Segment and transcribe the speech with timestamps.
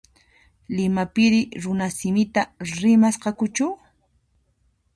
[0.77, 2.41] Limapiri runasimita
[2.79, 3.67] rimasqakuchu?